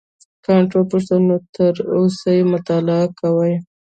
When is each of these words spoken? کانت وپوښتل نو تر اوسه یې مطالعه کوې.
کانت 0.45 0.69
وپوښتل 0.73 1.19
نو 1.29 1.35
تر 1.55 1.73
اوسه 1.95 2.29
یې 2.37 2.43
مطالعه 2.53 3.05
کوې. 3.19 3.53